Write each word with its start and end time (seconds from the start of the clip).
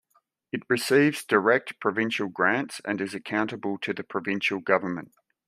It 0.51 0.63
receives 0.67 1.23
direct 1.23 1.79
provincial 1.79 2.27
grants 2.27 2.81
and 2.83 2.99
is 2.99 3.13
accountable 3.13 3.77
to 3.77 3.93
the 3.93 4.03
provincial 4.03 4.59
government. 4.59 5.11